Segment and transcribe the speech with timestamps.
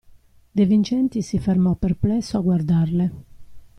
[0.55, 3.13] De Vincenti si fermò perplesso a guardarle.